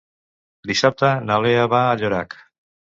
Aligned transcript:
Dissabte 0.71 1.13
na 1.29 1.39
Lea 1.47 1.71
va 1.77 1.85
a 1.85 1.95
Llorac. 2.03 2.39